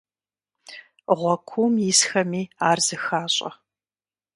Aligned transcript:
Гъуэ 1.17 1.35
куум 1.47 1.75
исхэми 1.89 2.43
ар 2.69 2.79
зыхащӀэ. 2.85 3.49